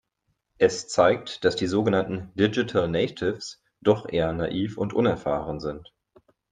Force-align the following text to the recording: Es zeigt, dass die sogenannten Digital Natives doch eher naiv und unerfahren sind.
Es 0.57 0.87
zeigt, 0.87 1.45
dass 1.45 1.55
die 1.55 1.67
sogenannten 1.67 2.31
Digital 2.33 2.87
Natives 2.89 3.61
doch 3.81 4.09
eher 4.09 4.33
naiv 4.33 4.79
und 4.79 4.93
unerfahren 4.93 5.59
sind. 5.59 5.93